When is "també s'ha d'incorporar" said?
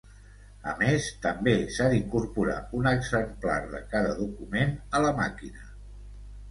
1.25-2.57